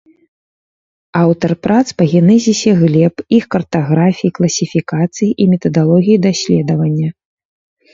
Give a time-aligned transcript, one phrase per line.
[1.23, 7.09] Аўтар прац па генезісе глеб, іх картаграфіі, класіфікацыі і метадалогіі даследавання.